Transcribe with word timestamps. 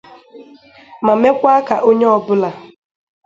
ma 1.05 1.13
mekwa 1.21 1.53
ka 1.67 1.75
onye 1.89 2.07
ọbụla 2.17 2.49